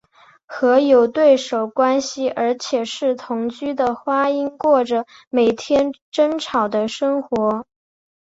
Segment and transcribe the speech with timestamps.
[0.47, 7.67] 和有对手关系而且是同室的花音过着每天争吵的生活。